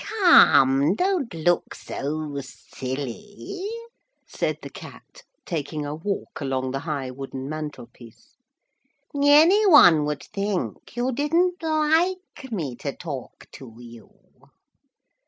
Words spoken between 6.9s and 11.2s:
wooden mantelpiece, 'any one would think you